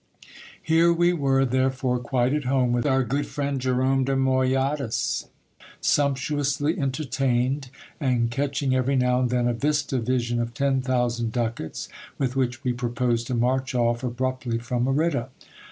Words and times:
Here 0.63 0.91
we 0.91 1.13
were, 1.13 1.45
therefore, 1.45 1.99
quite 1.99 2.33
at 2.33 2.45
home 2.45 2.71
with 2.73 2.87
our 2.87 3.03
good 3.03 3.27
friend 3.27 3.61
Jerome 3.61 4.03
de 4.03 4.15
Moyadas, 4.15 5.27
sumptuously 5.79 6.79
entertained, 6.79 7.69
and 7.99 8.31
catching 8.31 8.73
every 8.73 8.95
now 8.95 9.19
and 9.19 9.29
then 9.29 9.47
a 9.47 9.53
vista 9.53 9.99
vision 9.99 10.41
of 10.41 10.55
ten 10.55 10.81
thousand 10.81 11.31
ducats, 11.33 11.87
with 12.17 12.35
which 12.35 12.63
we 12.63 12.73
proposed 12.73 13.27
to 13.27 13.35
march 13.35 13.75
off 13.75 14.03
abruptly 14.03 14.57
from 14.57 14.85
Merida. 14.85 15.29